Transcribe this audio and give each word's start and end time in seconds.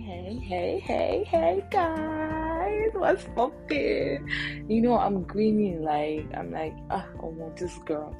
hey, 0.00 0.38
hey, 0.38 0.80
hey, 0.80 1.24
hey, 1.26 1.64
guys, 1.70 2.90
what's 2.92 3.24
poppin'? 3.34 4.26
You 4.68 4.80
know, 4.80 4.96
I'm 4.98 5.24
grinning 5.24 5.82
like 5.82 6.26
I'm 6.36 6.52
like, 6.52 6.74
ah, 6.90 7.06
oh, 7.22 7.34
oh 7.40 7.52
this 7.56 7.78
girl. 7.78 8.14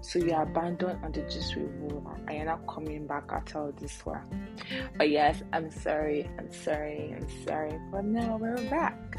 So 0.00 0.18
you 0.18 0.32
are 0.32 0.42
abandoned 0.42 1.04
on 1.04 1.12
the 1.12 1.22
just 1.22 1.56
review 1.56 2.06
and 2.28 2.36
you're 2.36 2.46
not 2.46 2.66
coming 2.66 3.06
back 3.06 3.30
at 3.32 3.56
all 3.56 3.72
this 3.80 4.04
one. 4.04 4.48
But 4.96 5.10
yes, 5.10 5.42
I'm 5.52 5.70
sorry, 5.70 6.30
I'm 6.38 6.52
sorry, 6.52 7.16
I'm 7.16 7.46
sorry. 7.46 7.78
But 7.90 8.04
now 8.04 8.36
we're 8.36 8.56
back. 8.68 9.16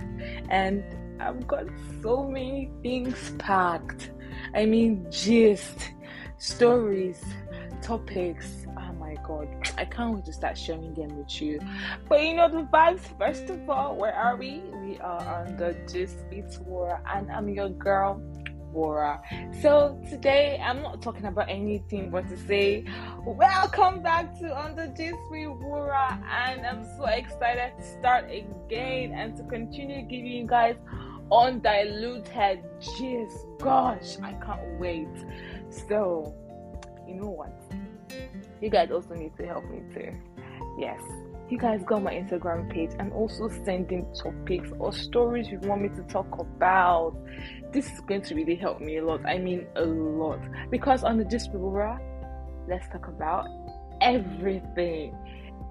And 0.50 0.84
I've 1.20 1.47
got 1.47 1.66
so 2.02 2.23
many 2.23 2.71
things 2.84 3.34
packed. 3.39 4.11
I 4.54 4.66
mean 4.66 5.07
gist, 5.10 5.91
stories, 6.38 7.21
topics. 7.82 8.64
My 9.15 9.21
god. 9.21 9.47
I 9.78 9.86
can't 9.86 10.15
wait 10.15 10.25
to 10.25 10.33
start 10.33 10.57
sharing 10.57 10.93
them 10.93 11.18
with 11.18 11.42
you. 11.42 11.61
But 12.10 12.24
you 12.24 12.36
know 12.36 12.50
the 12.50 12.64
vibes, 12.64 13.00
first 13.18 13.50
of 13.50 13.69
all, 13.69 13.96
where 13.96 14.14
are 14.14 14.36
we? 14.36 14.61
We 14.82 15.00
are 15.00 15.46
on 15.46 15.57
the 15.57 15.75
Gist 15.91 16.29
Beats 16.29 16.60
War 16.60 17.01
and 17.14 17.32
I'm 17.32 17.47
your 17.47 17.69
girl 17.69 18.21
Bora. 18.74 19.21
So 19.61 20.01
today 20.10 20.61
I'm 20.61 20.82
not 20.82 21.01
talking 21.01 21.25
about 21.25 21.50
anything 21.50 22.10
but 22.10 22.28
to 22.28 22.38
say 22.38 22.83
welcome 23.25 24.01
back 24.01 24.38
to 24.39 24.57
Under 24.57 24.88
Gist 24.88 25.18
with 25.29 25.60
Bora 25.61 26.21
and 26.29 26.66
I'm 26.66 26.83
so 26.97 27.05
excited 27.05 27.71
to 27.77 27.83
start 28.00 28.25
again 28.29 29.13
and 29.13 29.38
to 29.38 29.43
continue 29.43 30.02
giving 30.02 30.27
you 30.27 30.46
guys 30.46 30.75
undiluted 31.32 32.66
gist. 32.81 33.45
Gosh, 33.61 34.17
I 34.22 34.33
can't 34.33 34.77
wait. 34.77 35.08
So 35.69 36.36
you 37.08 37.16
know 37.16 37.30
what? 37.30 37.53
You 38.61 38.69
guys 38.69 38.91
also 38.91 39.13
need 39.13 39.35
to 39.38 39.45
help 39.45 39.66
me 39.69 39.81
too. 39.94 40.11
Yes, 40.77 41.02
you 41.49 41.59
guys 41.59 41.83
go 41.85 41.95
on 41.95 42.03
my 42.03 42.13
Instagram 42.13 42.71
page 42.71 42.91
and 42.97 43.13
also 43.13 43.49
send 43.63 43.91
in 43.91 44.11
topics 44.13 44.71
or 44.80 44.91
stories 44.91 45.47
you 45.47 45.59
want 45.59 45.83
me 45.83 45.89
to 45.89 46.02
talk 46.03 46.39
about. 46.39 47.16
This 47.71 47.86
is 47.91 47.99
going 48.02 48.23
to 48.23 48.36
really 48.36 48.55
help 48.55 48.81
me 48.81 48.97
a 48.97 49.05
lot. 49.05 49.23
I 49.25 49.38
mean, 49.38 49.67
a 49.75 49.86
lot. 49.86 50.39
Because 50.71 51.03
on 51.03 51.17
the 51.17 51.23
Dispura, 51.23 51.99
let's 52.67 52.88
talk 52.88 53.08
about 53.08 53.47
everything. 54.02 55.16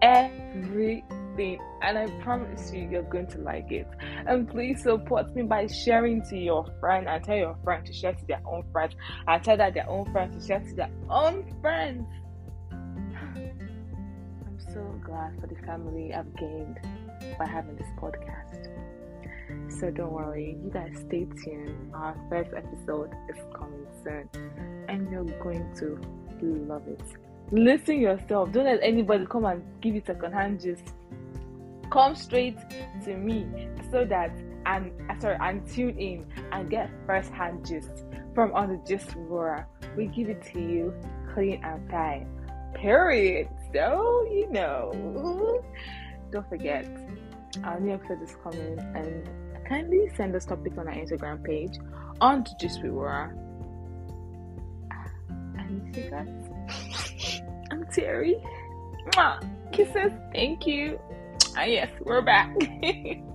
Everything. 0.00 1.58
And 1.82 1.98
I 1.98 2.06
promise 2.22 2.72
you, 2.72 2.88
you're 2.88 3.02
going 3.02 3.26
to 3.28 3.38
like 3.38 3.72
it. 3.72 3.88
And 4.28 4.48
please 4.48 4.84
support 4.84 5.34
me 5.34 5.42
by 5.42 5.66
sharing 5.66 6.22
to 6.30 6.38
your 6.38 6.66
friend 6.78 7.08
and 7.08 7.24
tell 7.24 7.36
your 7.36 7.56
friend 7.64 7.84
to 7.84 7.92
share 7.92 8.12
to 8.12 8.26
their 8.26 8.42
own 8.46 8.62
friends 8.70 8.94
and 9.26 9.42
tell 9.42 9.56
that 9.56 9.74
their 9.74 9.88
own 9.88 10.10
friends 10.12 10.40
to 10.40 10.46
share 10.46 10.60
to 10.60 10.74
their 10.76 10.90
own 11.10 11.52
friends 11.60 12.06
so 14.74 15.00
glad 15.04 15.40
for 15.40 15.46
the 15.46 15.54
family 15.64 16.12
I've 16.12 16.34
gained 16.36 16.80
by 17.38 17.46
having 17.46 17.76
this 17.76 17.86
podcast. 17.96 18.68
So 19.68 19.90
don't 19.90 20.12
worry, 20.12 20.56
you 20.62 20.70
guys 20.70 20.96
stay 21.06 21.26
tuned. 21.44 21.92
Our 21.94 22.16
first 22.28 22.50
episode 22.54 23.12
is 23.28 23.36
coming 23.54 23.86
soon, 24.02 24.28
and 24.88 25.10
you're 25.10 25.24
going 25.40 25.72
to 25.76 25.98
love 26.42 26.86
it. 26.88 27.00
Listen 27.52 28.00
yourself. 28.00 28.52
Don't 28.52 28.64
let 28.64 28.80
anybody 28.82 29.26
come 29.26 29.44
and 29.44 29.62
give 29.80 29.94
you 29.94 30.02
secondhand 30.04 30.60
gist. 30.60 30.92
Come 31.90 32.16
straight 32.16 32.58
to 33.04 33.16
me 33.16 33.68
so 33.90 34.04
that 34.04 34.32
and 34.66 34.90
uh, 35.08 35.18
sorry 35.20 35.36
and 35.40 35.66
tune 35.70 35.98
in 35.98 36.26
and 36.52 36.70
get 36.70 36.90
first 37.06 37.30
hand 37.30 37.64
gist 37.64 38.04
from 38.34 38.52
on 38.54 38.70
the 38.70 38.80
gist 38.88 39.14
roar. 39.16 39.68
We 39.96 40.06
give 40.06 40.28
it 40.28 40.42
to 40.52 40.60
you 40.60 40.94
clean 41.32 41.62
and 41.62 41.88
fine. 41.90 42.26
Period. 42.74 43.48
So, 43.72 44.26
you 44.30 44.48
know, 44.50 45.62
don't 46.30 46.48
forget, 46.48 46.86
our 47.64 47.80
new 47.80 47.94
episode 47.94 48.22
is 48.22 48.36
coming 48.42 48.78
and 48.94 49.28
kindly 49.66 50.10
send 50.16 50.34
us 50.34 50.44
topics 50.44 50.76
on 50.78 50.88
our 50.88 50.94
Instagram 50.94 51.42
page 51.42 51.78
on 52.20 52.44
to 52.44 52.50
Just 52.60 52.82
We 52.82 52.90
Were. 52.90 53.34
Miss 55.74 55.96
you 55.96 56.10
guys. 56.10 56.28
I'm 57.70 57.86
Terry. 57.86 58.36
Mwah. 59.10 59.72
Kisses. 59.72 60.12
Thank 60.32 60.66
you. 60.66 60.98
Ah, 61.56 61.64
yes, 61.64 61.88
we're 62.00 62.22
back. 62.22 62.54